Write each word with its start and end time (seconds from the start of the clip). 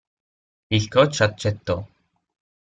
Il 0.77 0.87
coach 0.89 1.21
accettò. 1.21 1.77